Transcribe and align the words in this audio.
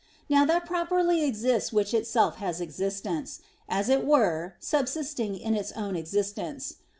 Now 0.27 0.45
that 0.45 0.65
properly 0.65 1.23
exists 1.23 1.71
which 1.71 1.93
itself 1.93 2.37
has 2.37 2.59
existence; 2.59 3.39
as 3.69 3.87
it 3.87 4.03
were, 4.03 4.55
subsisting 4.59 5.37
in 5.37 5.53
its 5.53 5.71
own 5.73 5.95
existence. 5.95 6.77